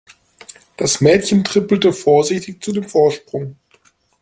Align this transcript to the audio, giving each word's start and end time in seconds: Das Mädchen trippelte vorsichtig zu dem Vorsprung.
Das 0.77 0.99
Mädchen 0.99 1.43
trippelte 1.43 1.93
vorsichtig 1.93 2.59
zu 2.63 2.71
dem 2.71 2.85
Vorsprung. 2.85 3.55